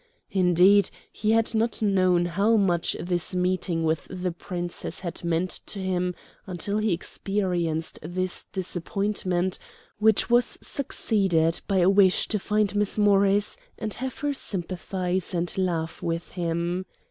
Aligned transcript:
Indeed, 0.31 0.89
he 1.13 1.29
had 1.29 1.53
not 1.53 1.79
known 1.79 2.25
how 2.25 2.57
much 2.57 2.95
this 2.99 3.35
meeting 3.35 3.83
with 3.83 4.07
the 4.09 4.31
Princess 4.31 5.01
had 5.01 5.23
meant 5.23 5.51
to 5.67 5.77
him 5.77 6.15
until 6.47 6.79
he 6.79 6.91
experienced 6.91 7.99
this 8.01 8.45
disappointment, 8.45 9.59
which 9.99 10.27
was 10.27 10.57
succeeded 10.59 11.61
by 11.67 11.77
a 11.77 11.87
wish 11.87 12.27
to 12.29 12.39
find 12.39 12.75
Miss 12.75 12.97
Morris, 12.97 13.57
and 13.77 13.93
have 13.93 14.17
her 14.21 14.33
sympathize 14.33 15.35
and 15.35 15.55
laugh 15.55 16.01
with 16.01 16.31
him. 16.31 16.87